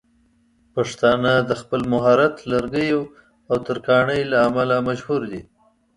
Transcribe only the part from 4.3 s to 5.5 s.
له امله مشهور دي.